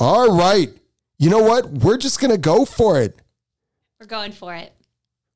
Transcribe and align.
All 0.00 0.34
right. 0.34 0.70
You 1.18 1.28
know 1.28 1.42
what? 1.42 1.70
We're 1.70 1.98
just 1.98 2.20
going 2.20 2.30
to 2.30 2.38
go 2.38 2.64
for 2.64 3.00
it. 3.00 3.20
We're 4.00 4.06
going 4.06 4.32
for 4.32 4.54
it. 4.54 4.72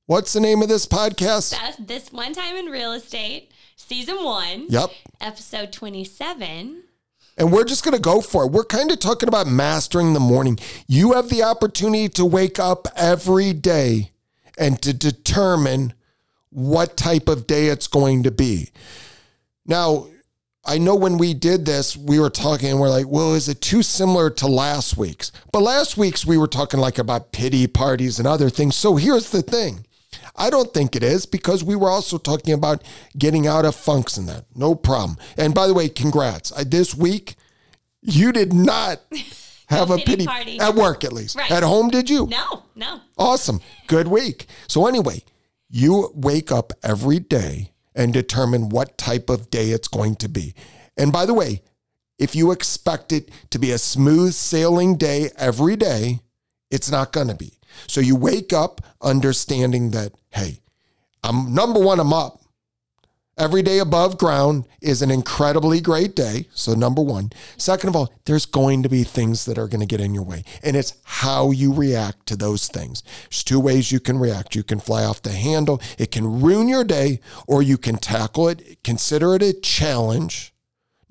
What's 0.06 0.32
the 0.32 0.40
name 0.40 0.62
of 0.62 0.68
this 0.68 0.87
podcast? 0.87 1.50
That's 1.50 1.77
this 1.77 2.11
one 2.11 2.32
time 2.32 2.56
in 2.56 2.66
real 2.66 2.92
estate, 2.92 3.53
season 3.77 4.24
one. 4.24 4.66
Yep. 4.71 4.90
Episode 5.21 5.71
27. 5.71 6.82
And 7.36 7.53
we're 7.53 7.64
just 7.64 7.85
going 7.85 7.95
to 7.95 8.00
go 8.00 8.22
for 8.22 8.45
it. 8.45 8.53
We're 8.53 8.64
kind 8.64 8.90
of 8.90 9.00
talking 9.00 9.29
about 9.29 9.46
mastering 9.46 10.14
the 10.14 10.21
morning. 10.21 10.58
You 10.86 11.12
have 11.12 11.29
the 11.29 11.43
opportunity 11.43 12.08
to 12.11 12.25
wake 12.25 12.58
up 12.58 12.89
every 12.96 13.53
day 13.53 14.12
and 14.57 14.81
to 14.81 14.94
determine 14.94 15.93
what 16.49 16.96
type 16.96 17.29
of 17.29 17.46
day 17.46 17.67
it's 17.67 17.86
going 17.86 18.22
to 18.22 18.31
be. 18.31 18.71
Now, 19.67 20.07
I 20.67 20.79
know 20.79 20.95
when 20.95 21.19
we 21.19 21.35
did 21.35 21.67
this, 21.67 21.95
we 21.96 22.18
were 22.18 22.31
talking 22.31 22.71
and 22.71 22.81
we're 22.81 22.89
like, 22.89 23.07
well, 23.07 23.35
is 23.35 23.49
it 23.49 23.61
too 23.61 23.82
similar 23.82 24.31
to 24.31 24.46
last 24.46 24.96
week's? 24.96 25.31
But 25.53 25.61
last 25.61 25.96
week's, 25.99 26.25
we 26.25 26.39
were 26.39 26.46
talking 26.46 26.81
like 26.81 26.99
about 26.99 27.32
pity 27.32 27.67
parties 27.67 28.18
and 28.18 28.27
other 28.27 28.49
things. 28.49 28.75
So 28.75 28.96
here's 28.96 29.31
the 29.31 29.43
thing 29.43 29.85
I 30.36 30.49
don't 30.49 30.72
think 30.72 30.96
it 30.96 31.03
is 31.03 31.27
because 31.27 31.63
we 31.63 31.77
were 31.77 31.91
also 31.91 32.17
talking 32.19 32.55
about 32.55 32.83
getting 33.19 33.47
out 33.47 33.64
of 33.64 33.75
funks 33.75 34.17
and 34.17 34.28
that. 34.28 34.47
No 34.55 34.75
problem. 34.75 35.19
And 35.36 35.55
by 35.55 35.67
the 35.67 35.75
way, 35.75 35.89
congrats. 35.89 36.50
I, 36.53 36.64
this 36.64 36.94
week, 36.94 37.34
you 38.00 38.33
did 38.33 38.53
not 38.53 39.00
have 39.69 39.91
No 39.91 39.97
a 39.97 39.98
pity 39.98 40.12
pity 40.12 40.27
party. 40.27 40.61
at 40.61 40.75
work, 40.75 41.05
at 41.05 41.12
least. 41.12 41.36
Right. 41.36 41.50
At 41.50 41.62
home, 41.62 41.91
did 41.91 42.08
you? 42.08 42.27
No, 42.27 42.62
no. 42.75 43.00
Awesome. 43.19 43.61
Good 43.86 44.08
week. 44.08 44.47
So, 44.67 44.86
anyway, 44.86 45.22
you 45.69 46.11
wake 46.14 46.50
up 46.50 46.72
every 46.83 47.19
day 47.20 47.70
and 47.94 48.12
determine 48.12 48.69
what 48.69 48.98
type 48.98 49.30
of 49.30 49.50
day 49.50 49.70
it's 49.70 49.89
going 49.89 50.16
to 50.16 50.28
be. 50.28 50.55
And 50.97 51.12
by 51.12 51.27
the 51.27 51.34
way, 51.34 51.62
if 52.19 52.34
you 52.34 52.52
expect 52.52 53.12
it 53.12 53.30
to 53.50 53.58
be 53.58 53.72
a 53.72 53.78
smooth 53.78 54.34
sailing 54.34 54.96
day 54.96 55.30
every 55.36 55.77
day, 55.77 56.20
it's 56.70 56.91
not 56.91 57.12
going 57.12 57.28
to 57.28 57.34
be. 57.34 57.58
So, 57.88 58.00
you 58.00 58.14
wake 58.14 58.52
up 58.52 58.80
understanding 59.02 59.91
that, 59.91 60.12
hey, 60.30 60.60
I'm 61.24 61.52
number 61.52 61.80
one, 61.80 61.98
I'm 61.98 62.12
up. 62.12 62.41
Every 63.36 63.62
day 63.62 63.80
above 63.80 64.16
ground 64.16 64.68
is 64.80 65.02
an 65.02 65.10
incredibly 65.10 65.80
great 65.80 66.14
day. 66.14 66.46
So, 66.54 66.74
number 66.74 67.02
one. 67.02 67.32
Second 67.56 67.88
of 67.88 67.96
all, 67.96 68.12
there's 68.26 68.46
going 68.46 68.84
to 68.84 68.88
be 68.88 69.02
things 69.02 69.44
that 69.46 69.58
are 69.58 69.66
going 69.66 69.80
to 69.80 69.86
get 69.86 70.00
in 70.00 70.14
your 70.14 70.22
way, 70.22 70.44
and 70.62 70.76
it's 70.76 70.94
how 71.02 71.50
you 71.50 71.72
react 71.72 72.26
to 72.26 72.36
those 72.36 72.68
things. 72.68 73.02
There's 73.24 73.42
two 73.42 73.58
ways 73.58 73.91
you 73.91 73.98
can 73.98 74.18
react. 74.18 74.54
You 74.54 74.62
can 74.62 74.78
fly 74.78 75.02
off 75.04 75.22
the 75.22 75.32
handle, 75.32 75.82
it 75.98 76.12
can 76.12 76.42
ruin 76.42 76.68
your 76.68 76.84
day, 76.84 77.18
or 77.48 77.60
you 77.60 77.76
can 77.76 77.96
tackle 77.96 78.48
it, 78.48 78.84
consider 78.84 79.34
it 79.34 79.42
a 79.42 79.52
challenge. 79.52 80.52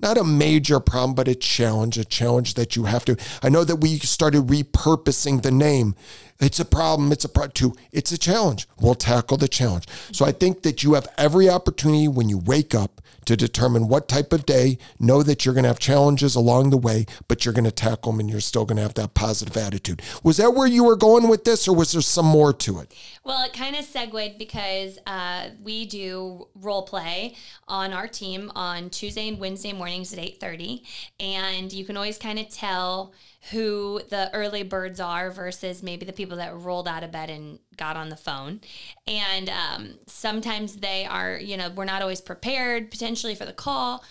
Not 0.00 0.18
a 0.18 0.24
major 0.24 0.80
problem, 0.80 1.14
but 1.14 1.28
a 1.28 1.34
challenge, 1.34 1.98
a 1.98 2.04
challenge 2.04 2.54
that 2.54 2.74
you 2.74 2.84
have 2.84 3.04
to. 3.04 3.16
I 3.42 3.48
know 3.48 3.64
that 3.64 3.76
we 3.76 3.98
started 3.98 4.48
repurposing 4.48 5.42
the 5.42 5.50
name. 5.50 5.94
It's 6.40 6.60
a 6.60 6.64
problem. 6.64 7.12
It's 7.12 7.24
a 7.24 7.28
pro 7.28 7.46
two. 7.46 7.74
it's 7.92 8.12
a 8.12 8.18
challenge. 8.18 8.68
We'll 8.80 8.94
tackle 8.94 9.36
the 9.36 9.48
challenge. 9.48 9.86
So 10.12 10.24
I 10.24 10.32
think 10.32 10.62
that 10.62 10.82
you 10.82 10.94
have 10.94 11.08
every 11.16 11.48
opportunity 11.48 12.08
when 12.08 12.28
you 12.28 12.38
wake 12.38 12.74
up 12.74 13.00
to 13.24 13.36
determine 13.36 13.88
what 13.88 14.08
type 14.08 14.32
of 14.32 14.44
day. 14.44 14.78
Know 14.98 15.22
that 15.22 15.44
you're 15.44 15.54
going 15.54 15.64
to 15.64 15.68
have 15.68 15.78
challenges 15.78 16.34
along 16.34 16.70
the 16.70 16.76
way, 16.76 17.06
but 17.28 17.44
you're 17.44 17.54
going 17.54 17.64
to 17.64 17.70
tackle 17.70 18.12
them 18.12 18.20
and 18.20 18.30
you're 18.30 18.40
still 18.40 18.64
going 18.64 18.76
to 18.76 18.82
have 18.82 18.94
that 18.94 19.14
positive 19.14 19.56
attitude. 19.56 20.02
Was 20.22 20.36
that 20.38 20.54
where 20.54 20.66
you 20.66 20.84
were 20.84 20.96
going 20.96 21.28
with 21.28 21.44
this, 21.44 21.66
or 21.68 21.74
was 21.74 21.92
there 21.92 22.02
some 22.02 22.26
more 22.26 22.52
to 22.52 22.80
it? 22.80 22.92
Well, 23.22 23.44
it 23.44 23.52
kind 23.52 23.76
of 23.76 23.84
segued 23.84 24.38
because 24.38 24.98
uh, 25.06 25.50
we 25.62 25.86
do 25.86 26.48
role 26.54 26.82
play 26.82 27.36
on 27.68 27.92
our 27.92 28.08
team 28.08 28.52
on 28.54 28.90
Tuesday 28.90 29.28
and 29.28 29.38
Wednesday 29.38 29.72
mornings 29.72 30.12
at 30.12 30.18
eight 30.18 30.40
thirty, 30.40 30.84
and 31.18 31.72
you 31.72 31.84
can 31.84 31.96
always 31.96 32.18
kind 32.18 32.38
of 32.38 32.48
tell 32.50 33.14
who 33.50 34.00
the 34.08 34.30
early 34.32 34.62
birds 34.62 35.00
are 35.00 35.30
versus 35.30 35.82
maybe 35.82 36.06
the 36.06 36.12
people 36.12 36.38
that 36.38 36.56
rolled 36.56 36.88
out 36.88 37.04
of 37.04 37.12
bed 37.12 37.28
and 37.28 37.58
got 37.76 37.96
on 37.96 38.08
the 38.08 38.16
phone. 38.16 38.60
And 39.06 39.50
um, 39.50 39.94
sometimes 40.06 40.76
they 40.76 41.04
are, 41.04 41.36
you 41.36 41.56
know, 41.56 41.70
we're 41.70 41.84
not 41.84 42.00
always 42.00 42.20
prepared 42.20 42.90
potentially 42.90 43.34
for 43.34 43.44
the 43.44 43.52
call, 43.52 44.02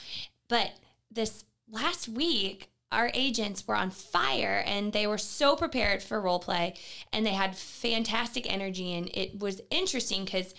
but 0.49 0.71
this 1.09 1.45
last 1.69 2.07
week 2.07 2.69
our 2.91 3.09
agents 3.15 3.67
were 3.67 3.75
on 3.75 3.89
fire 3.89 4.63
and 4.67 4.93
they 4.93 5.07
were 5.07 5.17
so 5.17 5.55
prepared 5.55 6.03
for 6.03 6.21
role 6.21 6.37
play 6.37 6.75
and 7.11 7.25
they 7.25 7.33
had 7.33 7.55
fantastic 7.55 8.51
energy 8.51 8.93
and 8.93 9.09
it 9.15 9.39
was 9.39 9.61
interesting 9.71 10.25
because 10.25 10.53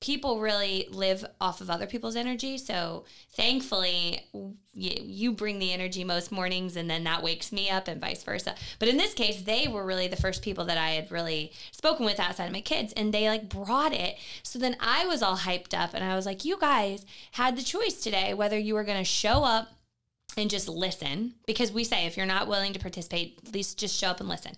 people 0.00 0.40
really 0.40 0.86
live 0.90 1.24
off 1.40 1.60
of 1.60 1.70
other 1.70 1.86
people's 1.86 2.16
energy. 2.16 2.58
So 2.58 3.04
thankfully 3.32 4.24
you, 4.74 4.92
you 5.02 5.32
bring 5.32 5.58
the 5.58 5.72
energy 5.72 6.04
most 6.04 6.30
mornings 6.32 6.76
and 6.76 6.90
then 6.90 7.04
that 7.04 7.22
wakes 7.22 7.52
me 7.52 7.70
up 7.70 7.88
and 7.88 8.00
vice 8.00 8.22
versa. 8.22 8.54
But 8.78 8.88
in 8.88 8.96
this 8.96 9.14
case 9.14 9.42
they 9.42 9.68
were 9.68 9.84
really 9.84 10.08
the 10.08 10.16
first 10.16 10.42
people 10.42 10.64
that 10.66 10.78
i 10.78 10.90
had 10.90 11.10
really 11.10 11.52
spoken 11.70 12.04
with 12.04 12.20
outside 12.20 12.46
of 12.46 12.52
my 12.52 12.60
kids 12.60 12.92
and 12.94 13.12
they 13.12 13.28
like 13.28 13.48
brought 13.48 13.92
it. 13.92 14.16
So 14.42 14.58
then 14.58 14.76
i 14.80 15.06
was 15.06 15.22
all 15.22 15.38
hyped 15.38 15.78
up 15.78 15.94
and 15.94 16.04
i 16.04 16.14
was 16.14 16.26
like 16.26 16.44
you 16.44 16.58
guys 16.58 17.06
had 17.32 17.56
the 17.56 17.62
choice 17.62 18.00
today 18.02 18.34
whether 18.34 18.58
you 18.58 18.74
were 18.74 18.84
going 18.84 18.98
to 18.98 19.04
show 19.04 19.44
up 19.44 19.73
and 20.36 20.50
just 20.50 20.68
listen. 20.68 21.34
Because 21.46 21.72
we 21.72 21.84
say 21.84 22.06
if 22.06 22.16
you're 22.16 22.26
not 22.26 22.48
willing 22.48 22.72
to 22.72 22.78
participate 22.78 23.38
at 23.46 23.54
least 23.54 23.78
just 23.78 23.98
show 23.98 24.08
up 24.08 24.20
and 24.20 24.28
listen. 24.28 24.52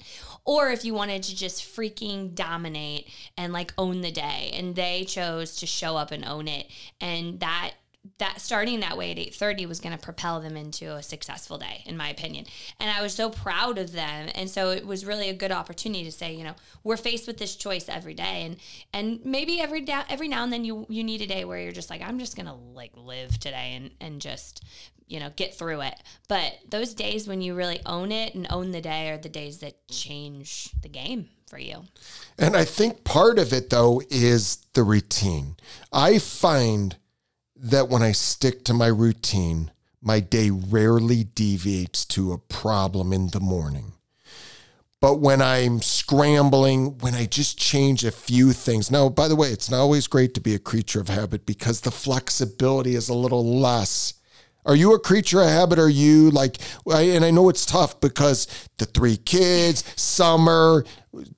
Or 0.44 0.70
if 0.70 0.84
you 0.84 0.94
wanted 0.94 1.22
to 1.24 1.36
just 1.36 1.62
freaking 1.62 2.34
dominate 2.34 3.08
and 3.36 3.52
like 3.52 3.72
own 3.78 4.00
the 4.00 4.12
day. 4.12 4.50
And 4.54 4.74
they 4.74 5.04
chose 5.04 5.56
to 5.56 5.66
show 5.66 5.96
up 5.96 6.10
and 6.10 6.24
own 6.24 6.48
it. 6.48 6.70
And 7.00 7.40
that 7.40 7.72
that 8.18 8.40
starting 8.40 8.80
that 8.80 8.96
way 8.96 9.10
at 9.12 9.16
8.30 9.16 9.68
was 9.68 9.80
going 9.80 9.96
to 9.96 10.02
propel 10.02 10.40
them 10.40 10.56
into 10.56 10.94
a 10.94 11.02
successful 11.02 11.58
day 11.58 11.82
in 11.86 11.96
my 11.96 12.08
opinion. 12.08 12.46
And 12.80 12.90
i 12.90 13.02
was 13.02 13.14
so 13.14 13.30
proud 13.30 13.78
of 13.78 13.92
them. 13.92 14.28
And 14.34 14.48
so 14.50 14.70
it 14.70 14.86
was 14.86 15.04
really 15.04 15.28
a 15.28 15.34
good 15.34 15.52
opportunity 15.52 16.04
to 16.04 16.12
say 16.12 16.34
you 16.34 16.44
know 16.44 16.54
we're 16.84 16.96
faced 16.96 17.26
with 17.26 17.38
this 17.38 17.56
choice 17.56 17.88
every 17.88 18.14
day. 18.14 18.44
And 18.44 18.56
and 18.92 19.24
maybe 19.24 19.60
every 19.60 19.80
da- 19.80 20.04
every 20.08 20.28
now 20.28 20.44
and 20.44 20.52
then 20.52 20.64
you 20.64 20.86
you 20.88 21.04
need 21.04 21.22
a 21.22 21.26
day 21.26 21.44
where 21.44 21.58
you're 21.58 21.72
just 21.72 21.90
like 21.90 22.02
i'm 22.02 22.18
just 22.18 22.36
going 22.36 22.46
to 22.46 22.54
like 22.54 22.92
live 22.96 23.38
today 23.38 23.74
and 23.74 23.90
and 24.00 24.20
just 24.20 24.64
you 25.08 25.20
know 25.20 25.30
get 25.36 25.54
through 25.54 25.82
it. 25.82 25.94
But 26.28 26.58
those 26.68 26.94
days 26.94 27.28
when 27.28 27.40
you 27.40 27.54
really 27.54 27.80
own 27.86 28.12
it 28.12 28.34
and 28.34 28.46
own 28.50 28.70
the 28.70 28.80
day 28.80 29.10
are 29.10 29.18
the 29.18 29.28
days 29.28 29.58
that 29.58 29.88
change 29.88 30.70
the 30.80 30.88
game 30.88 31.28
for 31.48 31.58
you. 31.58 31.84
And 32.38 32.56
I 32.56 32.64
think 32.64 33.04
part 33.04 33.38
of 33.38 33.52
it, 33.52 33.70
though, 33.70 34.02
is 34.10 34.58
the 34.74 34.82
routine. 34.82 35.56
I 35.92 36.18
find 36.18 36.96
that 37.58 37.88
when 37.88 38.02
I 38.02 38.12
stick 38.12 38.64
to 38.64 38.74
my 38.74 38.88
routine, 38.88 39.70
my 40.00 40.20
day 40.20 40.50
rarely 40.50 41.24
deviates 41.24 42.04
to 42.06 42.32
a 42.32 42.38
problem 42.38 43.12
in 43.12 43.28
the 43.28 43.40
morning. 43.40 43.92
But 45.00 45.20
when 45.20 45.42
I'm 45.42 45.82
scrambling, 45.82 46.98
when 46.98 47.14
I 47.14 47.26
just 47.26 47.58
change 47.58 48.04
a 48.04 48.10
few 48.10 48.52
things. 48.52 48.90
Now, 48.90 49.08
by 49.08 49.28
the 49.28 49.36
way, 49.36 49.48
it's 49.48 49.70
not 49.70 49.80
always 49.80 50.06
great 50.06 50.34
to 50.34 50.40
be 50.40 50.54
a 50.54 50.58
creature 50.58 51.00
of 51.00 51.08
habit 51.08 51.44
because 51.44 51.80
the 51.80 51.90
flexibility 51.90 52.94
is 52.94 53.08
a 53.08 53.14
little 53.14 53.58
less. 53.58 54.14
Are 54.64 54.74
you 54.74 54.94
a 54.94 54.98
creature 54.98 55.42
of 55.42 55.48
habit? 55.48 55.78
Are 55.78 55.88
you 55.88 56.30
like, 56.30 56.58
and 56.90 57.24
I 57.24 57.30
know 57.30 57.48
it's 57.48 57.66
tough 57.66 58.00
because 58.00 58.48
the 58.78 58.86
three 58.86 59.16
kids, 59.16 59.84
summer, 59.96 60.84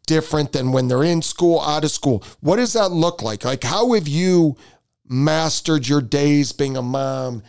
different 0.07 0.53
than 0.53 0.73
when 0.73 0.89
they're 0.89 1.05
in 1.05 1.21
school, 1.21 1.61
out 1.61 1.85
of 1.85 1.91
school. 1.91 2.25
What 2.41 2.57
does 2.57 2.73
that 2.73 2.91
look 2.91 3.23
like? 3.23 3.45
Like, 3.45 3.65
how 3.65 3.93
have 3.93 4.09
you 4.09 4.57
mastered 5.09 5.89
your 5.89 6.01
days 6.01 6.53
being 6.53 6.77
a 6.77 6.83
mom 6.83 7.43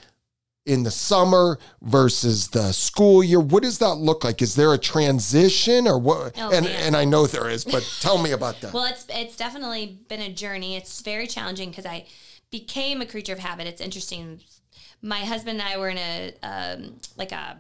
in 0.66 0.84
the 0.84 0.92
summer 0.92 1.58
versus 1.82 2.50
the 2.50 2.72
school 2.72 3.24
year? 3.24 3.40
What 3.40 3.64
does 3.64 3.80
that 3.80 3.96
look 3.96 4.24
like? 4.24 4.42
Is 4.42 4.56
there 4.56 4.74
a 4.74 4.78
transition 4.78 5.88
or 5.88 5.98
what? 5.98 6.34
Oh, 6.38 6.52
and, 6.52 6.66
man. 6.66 6.76
and 6.84 6.96
I 6.96 7.06
know 7.06 7.26
there 7.28 7.50
is, 7.50 7.66
but 7.66 7.84
tell 8.02 8.18
me 8.18 8.32
about 8.32 8.62
that. 8.62 8.74
Well, 8.74 8.86
it's 8.86 9.06
it's 9.10 9.36
definitely 9.36 10.00
been 10.08 10.22
a 10.22 10.32
journey. 10.32 10.76
It's 10.76 11.02
very 11.02 11.28
challenging 11.28 11.70
because 11.70 11.86
I 11.86 12.06
became 12.52 13.02
a 13.02 13.06
creature 13.06 13.34
of 13.34 13.40
habit. 13.40 13.68
It's 13.68 13.82
interesting. 13.82 14.42
My 15.02 15.20
husband 15.20 15.60
and 15.60 15.68
I 15.68 15.78
were 15.78 15.90
in 15.90 15.98
a 15.98 16.34
um, 16.44 16.98
like 17.18 17.32
a, 17.32 17.58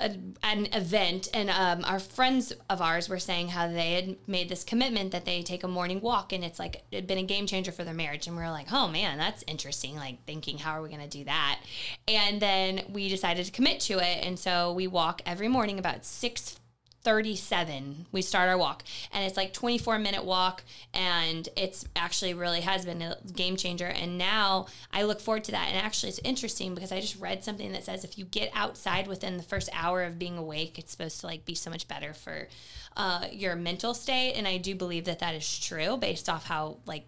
a 0.00 0.16
an 0.42 0.68
event, 0.72 1.28
and 1.34 1.50
um, 1.50 1.84
our 1.84 1.98
friends 1.98 2.52
of 2.68 2.80
ours 2.80 3.08
were 3.08 3.18
saying 3.18 3.48
how 3.48 3.68
they 3.68 3.92
had 3.94 4.16
made 4.26 4.48
this 4.48 4.64
commitment 4.64 5.12
that 5.12 5.24
they 5.24 5.42
take 5.42 5.62
a 5.64 5.68
morning 5.68 6.00
walk, 6.00 6.32
and 6.32 6.44
it's 6.44 6.58
like 6.58 6.82
it 6.90 6.96
had 6.96 7.06
been 7.06 7.18
a 7.18 7.22
game 7.22 7.46
changer 7.46 7.72
for 7.72 7.84
their 7.84 7.94
marriage. 7.94 8.26
And 8.26 8.36
we 8.36 8.42
were 8.42 8.50
like, 8.50 8.72
oh 8.72 8.88
man, 8.88 9.18
that's 9.18 9.44
interesting. 9.46 9.96
Like 9.96 10.24
thinking, 10.26 10.58
how 10.58 10.72
are 10.72 10.82
we 10.82 10.88
going 10.88 11.02
to 11.02 11.08
do 11.08 11.24
that? 11.24 11.60
And 12.08 12.40
then 12.40 12.82
we 12.92 13.08
decided 13.08 13.46
to 13.46 13.52
commit 13.52 13.80
to 13.80 13.98
it, 13.98 14.24
and 14.24 14.38
so 14.38 14.72
we 14.72 14.86
walk 14.86 15.22
every 15.26 15.48
morning 15.48 15.78
about 15.78 16.04
six 16.04 16.59
37 17.02 18.06
we 18.12 18.22
start 18.22 18.48
our 18.48 18.58
walk. 18.58 18.84
And 19.12 19.24
it's 19.24 19.36
like 19.36 19.52
24 19.52 19.98
minute 19.98 20.24
walk 20.24 20.62
and 20.92 21.48
it's 21.56 21.86
actually 21.96 22.34
really 22.34 22.60
has 22.60 22.84
been 22.84 23.02
a 23.02 23.16
game 23.34 23.56
changer. 23.56 23.86
And 23.86 24.18
now 24.18 24.66
i 24.92 25.02
look 25.02 25.20
forward 25.20 25.44
to 25.44 25.52
that. 25.52 25.68
And 25.68 25.78
actually 25.78 26.10
it's 26.10 26.20
interesting 26.24 26.74
because 26.74 26.92
i 26.92 27.00
just 27.00 27.18
read 27.20 27.42
something 27.44 27.72
that 27.72 27.84
says 27.84 28.04
if 28.04 28.18
you 28.18 28.24
get 28.24 28.50
outside 28.54 29.06
within 29.06 29.36
the 29.36 29.42
first 29.42 29.68
hour 29.72 30.02
of 30.02 30.18
being 30.18 30.36
awake 30.36 30.78
it's 30.78 30.92
supposed 30.92 31.20
to 31.20 31.26
like 31.26 31.44
be 31.44 31.54
so 31.54 31.70
much 31.70 31.88
better 31.88 32.12
for 32.12 32.48
uh, 32.96 33.26
your 33.30 33.56
mental 33.56 33.94
state. 33.94 34.34
And 34.34 34.46
i 34.46 34.58
do 34.58 34.74
believe 34.74 35.06
that 35.06 35.20
that 35.20 35.34
is 35.34 35.58
true 35.58 35.96
based 35.96 36.28
off 36.28 36.46
how 36.46 36.78
like 36.86 37.06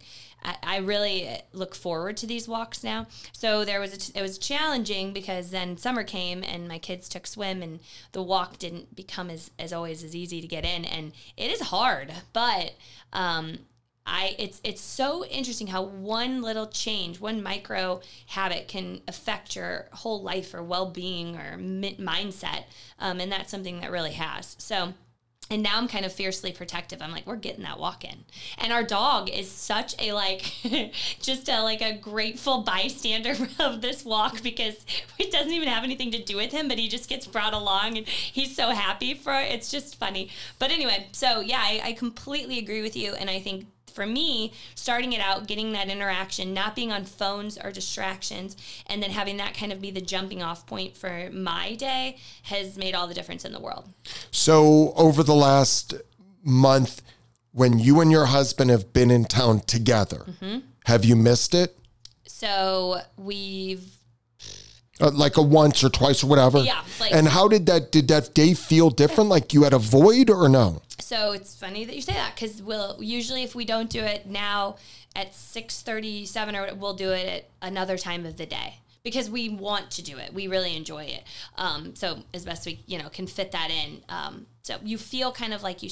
I, 0.62 0.76
really 0.78 1.28
look 1.52 1.74
forward 1.74 2.16
to 2.18 2.26
these 2.26 2.48
walks 2.48 2.82
now. 2.82 3.06
So 3.32 3.64
there 3.64 3.80
was 3.80 4.10
a, 4.10 4.18
it 4.18 4.22
was 4.22 4.38
challenging 4.38 5.12
because 5.12 5.50
then 5.50 5.76
summer 5.76 6.04
came 6.04 6.42
and 6.42 6.66
my 6.66 6.78
kids 6.78 7.08
took 7.08 7.26
swim 7.26 7.62
and 7.62 7.80
the 8.12 8.22
walk 8.22 8.58
didn't 8.58 8.94
become 8.94 9.30
as 9.30 9.50
as 9.58 9.72
always 9.72 10.02
as 10.02 10.16
easy 10.16 10.40
to 10.40 10.46
get 10.46 10.64
in 10.64 10.84
and 10.84 11.12
it 11.36 11.50
is 11.50 11.60
hard, 11.60 12.12
but 12.32 12.74
um, 13.12 13.58
I 14.04 14.34
it's 14.38 14.60
it's 14.64 14.80
so 14.80 15.24
interesting 15.26 15.68
how 15.68 15.82
one 15.82 16.42
little 16.42 16.66
change, 16.66 17.20
one 17.20 17.42
micro 17.42 18.00
habit 18.26 18.66
can 18.66 19.00
affect 19.06 19.54
your 19.54 19.86
whole 19.92 20.22
life 20.22 20.54
or 20.54 20.62
well 20.62 20.90
being 20.90 21.36
or 21.36 21.56
mi- 21.56 21.96
mindset, 22.00 22.64
um, 22.98 23.20
and 23.20 23.30
that's 23.30 23.50
something 23.50 23.80
that 23.80 23.90
really 23.90 24.12
has. 24.12 24.56
So. 24.58 24.94
And 25.52 25.62
now 25.62 25.76
I'm 25.76 25.86
kind 25.86 26.06
of 26.06 26.12
fiercely 26.14 26.50
protective. 26.50 27.02
I'm 27.02 27.12
like, 27.12 27.26
we're 27.26 27.36
getting 27.36 27.62
that 27.64 27.78
walk 27.78 28.04
in. 28.04 28.24
And 28.56 28.72
our 28.72 28.82
dog 28.82 29.28
is 29.28 29.50
such 29.50 29.94
a 30.00 30.12
like, 30.14 30.50
just 31.20 31.46
a 31.50 31.62
like 31.62 31.82
a 31.82 31.92
grateful 31.92 32.62
bystander 32.62 33.34
of 33.58 33.82
this 33.82 34.02
walk 34.02 34.42
because 34.42 34.86
it 35.18 35.30
doesn't 35.30 35.52
even 35.52 35.68
have 35.68 35.84
anything 35.84 36.10
to 36.12 36.24
do 36.24 36.36
with 36.36 36.52
him, 36.52 36.68
but 36.68 36.78
he 36.78 36.88
just 36.88 37.06
gets 37.06 37.26
brought 37.26 37.52
along 37.52 37.98
and 37.98 38.08
he's 38.08 38.56
so 38.56 38.70
happy 38.70 39.12
for 39.12 39.34
it. 39.34 39.52
It's 39.52 39.70
just 39.70 39.96
funny. 39.96 40.30
But 40.58 40.70
anyway, 40.70 41.08
so 41.12 41.40
yeah, 41.40 41.60
I, 41.60 41.82
I 41.84 41.92
completely 41.92 42.58
agree 42.58 42.80
with 42.80 42.96
you. 42.96 43.12
And 43.12 43.28
I 43.28 43.38
think 43.38 43.66
for 43.92 44.06
me, 44.06 44.52
starting 44.74 45.12
it 45.12 45.20
out, 45.20 45.46
getting 45.46 45.72
that 45.72 45.88
interaction, 45.88 46.52
not 46.54 46.74
being 46.74 46.90
on 46.90 47.04
phones 47.04 47.56
or 47.58 47.70
distractions, 47.70 48.56
and 48.86 49.02
then 49.02 49.10
having 49.10 49.36
that 49.36 49.54
kind 49.54 49.70
of 49.72 49.80
be 49.80 49.90
the 49.90 50.00
jumping 50.00 50.42
off 50.42 50.66
point 50.66 50.96
for 50.96 51.28
my 51.32 51.74
day 51.74 52.16
has 52.44 52.76
made 52.76 52.94
all 52.94 53.06
the 53.06 53.14
difference 53.14 53.44
in 53.44 53.52
the 53.52 53.60
world. 53.60 53.88
So, 54.30 54.92
over 54.96 55.22
the 55.22 55.34
last 55.34 55.94
month, 56.42 57.02
when 57.52 57.78
you 57.78 58.00
and 58.00 58.10
your 58.10 58.26
husband 58.26 58.70
have 58.70 58.92
been 58.92 59.10
in 59.10 59.24
town 59.26 59.60
together, 59.60 60.24
Mm-hmm. 60.26 60.58
have 60.86 61.04
you 61.04 61.14
missed 61.16 61.54
it? 61.54 61.76
So 62.26 62.98
we've 63.16 63.84
Uh, 65.00 65.10
like 65.12 65.36
a 65.36 65.42
once 65.42 65.82
or 65.82 65.88
twice 65.88 66.22
or 66.22 66.28
whatever? 66.28 66.58
Yeah, 66.58 66.80
like- 67.00 67.12
and 67.12 67.26
how 67.28 67.48
did 67.48 67.66
that, 67.66 67.90
did 67.90 68.08
that 68.08 68.34
day 68.34 68.54
feel 68.54 68.88
different? 68.90 69.28
Like 69.30 69.52
you 69.52 69.64
had 69.64 69.72
a 69.72 69.78
void 69.78 70.30
or 70.30 70.48
no? 70.48 70.80
So 71.12 71.32
it's 71.32 71.54
funny 71.54 71.84
that 71.84 71.94
you 71.94 72.00
say 72.00 72.14
that 72.14 72.34
because 72.34 72.62
we'll 72.62 72.96
usually 73.02 73.42
if 73.42 73.54
we 73.54 73.66
don't 73.66 73.90
do 73.90 74.00
it 74.00 74.24
now 74.24 74.76
at 75.14 75.34
six 75.34 75.82
thirty 75.82 76.24
seven 76.24 76.56
or 76.56 76.74
we'll 76.74 76.94
do 76.94 77.10
it 77.10 77.28
at 77.28 77.68
another 77.68 77.98
time 77.98 78.24
of 78.24 78.38
the 78.38 78.46
day 78.46 78.76
because 79.04 79.28
we 79.28 79.50
want 79.50 79.90
to 79.90 80.02
do 80.02 80.16
it. 80.16 80.32
We 80.32 80.46
really 80.46 80.74
enjoy 80.74 81.04
it. 81.04 81.24
Um, 81.58 81.94
so 81.94 82.22
as 82.32 82.46
best 82.46 82.64
we 82.64 82.80
you 82.86 82.96
know 82.96 83.10
can 83.10 83.26
fit 83.26 83.52
that 83.52 83.70
in. 83.70 84.00
Um, 84.08 84.46
so 84.62 84.78
you 84.82 84.96
feel 84.96 85.32
kind 85.32 85.52
of 85.52 85.62
like 85.62 85.82
you. 85.82 85.90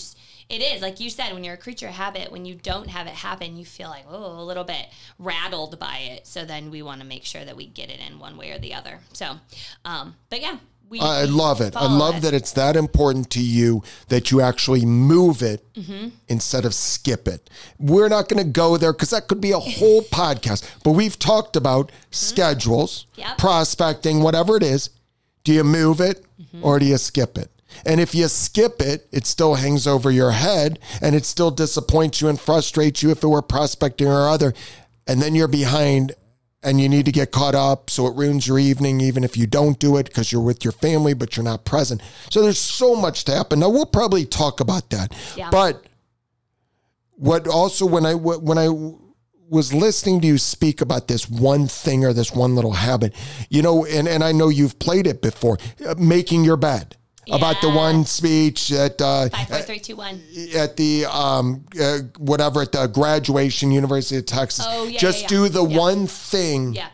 It 0.49 0.62
is 0.62 0.81
like 0.81 1.00
you 1.00 1.11
said 1.11 1.34
when 1.34 1.44
you're 1.44 1.52
a 1.52 1.58
creature 1.58 1.88
of 1.88 1.94
habit. 1.96 2.32
When 2.32 2.46
you 2.46 2.55
don't 2.55 2.88
have 2.88 3.06
it 3.06 3.12
happen, 3.12 3.58
you 3.58 3.66
feel 3.66 3.90
like 3.90 4.06
oh 4.08 4.40
a 4.40 4.43
little 4.43 4.64
bit 4.64 4.87
rattled 5.19 5.78
by 5.78 5.99
it. 5.99 6.26
So 6.26 6.46
then 6.46 6.70
we 6.70 6.81
want 6.81 7.02
to 7.02 7.06
make 7.06 7.26
sure 7.26 7.44
that 7.44 7.56
we 7.58 7.66
get 7.66 7.90
it 7.90 8.00
in 8.00 8.20
one 8.20 8.38
way 8.38 8.52
or 8.52 8.58
the 8.58 8.73
other. 8.73 9.00
So, 9.12 9.32
um, 9.84 10.14
but 10.31 10.40
yeah. 10.40 10.56
We, 10.90 10.98
I 11.00 11.22
love 11.25 11.60
it. 11.60 11.76
I 11.76 11.87
love 11.87 12.16
it. 12.16 12.22
that 12.22 12.34
it's 12.34 12.52
that 12.52 12.75
important 12.76 13.31
to 13.31 13.40
you 13.40 13.82
that 14.08 14.31
you 14.31 14.40
actually 14.40 14.84
move 14.84 15.40
it 15.40 15.64
Mm-hmm. 15.75 16.08
instead 16.28 16.64
of 16.66 16.75
skip 16.75 17.26
it. 17.28 17.48
We're 17.78 18.08
not 18.10 18.28
going 18.28 18.44
to 18.44 18.50
go 18.50 18.76
there 18.76 18.92
because 18.92 19.10
that 19.10 19.28
could 19.28 19.40
be 19.40 19.52
a 19.52 19.58
whole 19.58 20.02
podcast. 20.12 20.69
But 20.84 20.90
we've 20.92 21.19
talked 21.19 21.54
about 21.56 21.90
schedules, 22.10 23.06
Mm-hmm. 23.12 23.20
Yep. 23.20 23.38
prospecting, 23.38 24.22
whatever 24.22 24.56
it 24.56 24.62
is. 24.62 24.90
Do 25.44 25.52
you 25.52 25.64
move 25.64 26.00
it 26.00 26.25
Mm-hmm. 26.40 26.64
or 26.64 26.78
do 26.78 26.87
you 26.87 26.98
skip 26.98 27.38
it? 27.38 27.50
And 27.87 28.00
if 28.00 28.14
you 28.14 28.26
skip 28.28 28.81
it, 28.82 29.06
it 29.12 29.26
still 29.26 29.54
hangs 29.54 29.87
over 29.87 30.10
your 30.10 30.32
head 30.32 30.78
and 31.00 31.14
it 31.14 31.25
still 31.25 31.50
disappoints 31.52 32.20
you 32.20 32.28
and 32.28 32.40
frustrates 32.40 33.02
you 33.02 33.10
if 33.10 33.22
it 33.22 33.28
were 33.28 33.42
prospecting 33.42 34.08
or 34.08 34.28
other. 34.28 34.54
And 35.06 35.22
then 35.22 35.34
you're 35.37 35.48
behind 35.48 36.12
and 36.62 36.80
you 36.80 36.88
need 36.88 37.06
to 37.06 37.12
get 37.12 37.32
caught 37.32 37.54
up. 37.54 37.90
So 37.90 38.06
it 38.06 38.16
ruins 38.16 38.46
your 38.46 38.58
evening, 38.58 39.00
even 39.00 39.24
if 39.24 39.36
you 39.36 39.46
don't 39.46 39.78
do 39.78 39.96
it 39.96 40.06
because 40.06 40.30
you're 40.30 40.42
with 40.42 40.64
your 40.64 40.72
family, 40.72 41.14
but 41.14 41.36
you're 41.36 41.44
not 41.44 41.64
present. 41.64 42.02
So 42.30 42.42
there's 42.42 42.58
so 42.58 42.94
much 42.94 43.24
to 43.24 43.32
happen. 43.32 43.60
Now 43.60 43.70
we'll 43.70 43.86
probably 43.86 44.24
talk 44.26 44.60
about 44.60 44.90
that. 44.90 45.14
Yeah. 45.36 45.50
But 45.50 45.84
what 47.12 47.46
also 47.46 47.86
when 47.86 48.06
I 48.06 48.14
when 48.14 48.58
I 48.58 48.68
was 49.48 49.74
listening 49.74 50.20
to 50.20 50.26
you 50.26 50.38
speak 50.38 50.80
about 50.80 51.08
this 51.08 51.28
one 51.28 51.66
thing 51.66 52.04
or 52.04 52.12
this 52.12 52.32
one 52.32 52.54
little 52.54 52.72
habit, 52.72 53.14
you 53.48 53.62
know, 53.62 53.84
and 53.84 54.06
and 54.08 54.22
I 54.22 54.32
know 54.32 54.48
you've 54.48 54.78
played 54.78 55.06
it 55.06 55.20
before, 55.20 55.58
uh, 55.86 55.94
making 55.98 56.44
your 56.44 56.56
bed. 56.56 56.96
About 57.32 57.60
the 57.60 57.70
one 57.70 58.04
speech 58.04 58.72
at 58.72 59.00
uh, 59.00 59.28
five, 59.28 59.48
four, 59.48 59.58
three, 59.60 59.78
two, 59.78 59.96
one. 59.96 60.20
at 60.54 60.76
the 60.76 61.06
um 61.06 61.64
uh, 61.80 61.98
whatever 62.18 62.62
at 62.62 62.72
the 62.72 62.86
graduation 62.86 63.70
University 63.70 64.16
of 64.18 64.26
Texas. 64.26 64.64
Oh, 64.68 64.84
yeah, 64.86 64.98
Just 64.98 65.22
yeah, 65.22 65.28
do 65.28 65.48
the 65.48 65.64
one 65.64 66.06
thing. 66.06 66.74
Yeah. 66.74 66.88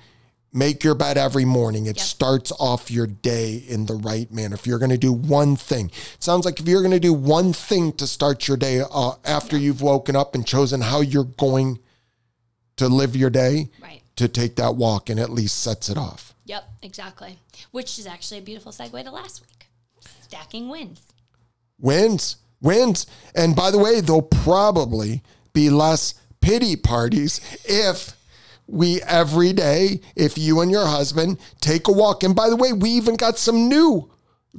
Make 0.53 0.83
your 0.85 0.95
bed 0.95 1.19
every 1.19 1.45
morning. 1.45 1.85
It 1.85 2.01
starts 2.01 2.51
off 2.59 2.91
your 2.91 3.07
day 3.07 3.63
in 3.69 3.85
the 3.85 3.95
right 3.95 4.31
manner. 4.33 4.55
If 4.55 4.67
you're 4.67 4.79
going 4.79 4.91
to 4.91 4.97
do 4.97 5.13
one 5.13 5.55
thing, 5.55 5.91
it 6.15 6.23
sounds 6.23 6.47
like 6.47 6.59
if 6.61 6.67
you're 6.67 6.81
going 6.81 6.93
to 6.93 7.01
do 7.01 7.13
one 7.13 7.53
thing 7.53 7.93
to 7.95 8.07
start 8.07 8.49
your 8.49 8.57
day 8.57 8.81
uh, 8.91 9.13
after 9.25 9.59
you've 9.59 9.83
woken 9.83 10.17
up 10.17 10.35
and 10.35 10.47
chosen 10.47 10.81
how 10.81 11.03
you're 11.03 11.25
going 11.25 11.79
to 12.77 12.89
live 12.89 13.15
your 13.17 13.29
day, 13.29 13.69
Right. 13.83 14.01
to 14.17 14.29
take 14.29 14.57
that 14.57 14.77
walk 14.77 15.11
and 15.11 15.21
at 15.21 15.29
least 15.31 15.59
sets 15.63 15.91
it 15.91 15.99
off. 15.99 16.35
Yep, 16.47 16.65
exactly. 16.83 17.39
Which 17.73 17.99
is 17.99 18.07
actually 18.07 18.39
a 18.39 18.43
beautiful 18.43 18.73
segue 18.73 19.03
to 19.05 19.11
last 19.11 19.43
week. 19.43 19.56
Stacking 20.29 20.69
wins. 20.69 21.01
wins, 21.79 22.37
wins. 22.61 23.07
And 23.35 23.55
by 23.55 23.71
the 23.71 23.79
way, 23.79 24.01
there'll 24.01 24.23
probably 24.23 25.23
be 25.53 25.71
less 25.71 26.15
pity 26.41 26.77
parties 26.77 27.41
if 27.65 28.17
we 28.67 29.01
every 29.03 29.53
day, 29.53 30.01
if 30.17 30.37
you 30.37 30.61
and 30.61 30.71
your 30.71 30.87
husband 30.87 31.39
take 31.61 31.87
a 31.89 31.93
walk. 31.93 32.23
And 32.25 32.35
by 32.35 32.49
the 32.49 32.57
way, 32.57 32.73
we 32.73 32.91
even 32.91 33.15
got 33.17 33.39
some 33.39 33.69
new. 33.69 34.11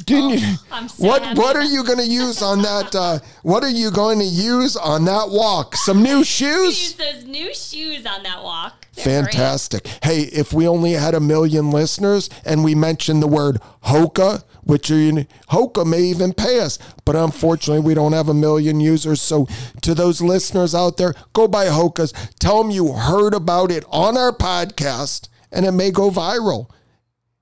Didn't 0.05 0.39
you? 0.39 0.39
Oh, 0.41 0.65
I'm 0.71 0.87
so 0.87 1.07
what 1.07 1.23
happy. 1.23 1.39
what 1.39 1.55
are 1.55 1.63
you 1.63 1.83
going 1.83 1.97
to 1.97 2.05
use 2.05 2.43
on 2.43 2.61
that? 2.61 2.93
Uh, 2.95 3.17
what 3.41 3.63
are 3.63 3.69
you 3.69 3.89
going 3.89 4.19
to 4.19 4.25
use 4.25 4.77
on 4.77 5.05
that 5.05 5.29
walk? 5.29 5.75
Some 5.75 6.03
new 6.03 6.23
shoes. 6.37 6.79
Use 6.79 6.93
those 6.93 7.25
new 7.25 7.51
shoes 7.53 8.05
on 8.05 8.21
that 8.23 8.43
walk. 8.43 8.85
They're 8.93 9.23
great. 9.23 9.33
Fantastic. 9.33 9.87
Hey, 10.03 10.21
if 10.21 10.53
we 10.53 10.67
only 10.67 10.91
had 10.93 11.15
a 11.15 11.19
million 11.19 11.71
listeners 11.71 12.29
and 12.45 12.63
we 12.63 12.75
mentioned 12.75 13.23
the 13.23 13.27
word 13.27 13.59
Hoka, 13.85 14.43
which 14.67 14.89
Hoka 14.89 15.85
may 15.85 16.01
even 16.01 16.33
pay 16.33 16.59
us, 16.59 16.77
but 17.05 17.15
unfortunately 17.15 17.83
we 17.85 17.93
don't 17.93 18.13
have 18.13 18.29
a 18.29 18.33
million 18.33 18.79
users. 18.79 19.21
So 19.21 19.47
to 19.81 19.95
those 19.95 20.21
listeners 20.21 20.75
out 20.75 20.97
there, 20.97 21.13
go 21.33 21.47
buy 21.47 21.65
Hokas. 21.65 22.13
Tell 22.39 22.61
them 22.61 22.71
you 22.71 22.93
heard 22.93 23.33
about 23.33 23.71
it 23.71 23.83
on 23.89 24.15
our 24.17 24.31
podcast 24.31 25.29
and 25.51 25.65
it 25.65 25.71
may 25.71 25.89
go 25.91 26.11
viral. 26.11 26.69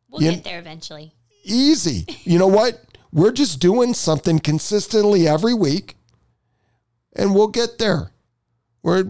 We'll 0.09 0.21
You- 0.23 0.31
get 0.31 0.43
there 0.43 0.59
eventually. 0.59 1.13
Easy. 1.43 2.05
You 2.23 2.39
know 2.39 2.47
what? 2.47 2.81
We're 3.11 3.31
just 3.31 3.59
doing 3.59 3.93
something 3.93 4.39
consistently 4.39 5.27
every 5.27 5.53
week 5.53 5.95
and 7.15 7.33
we'll 7.35 7.47
get 7.49 7.77
there. 7.77 8.11
We're 8.83 9.05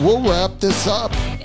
We'll 0.00 0.20
wrap 0.28 0.60
this 0.60 0.86
up. 0.86 1.10
We'll 1.10 1.18
get 1.20 1.28
there. 1.28 1.35